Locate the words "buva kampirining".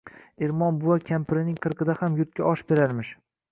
0.85-1.61